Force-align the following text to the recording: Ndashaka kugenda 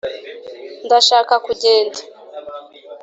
Ndashaka 0.85 1.33
kugenda 1.45 1.99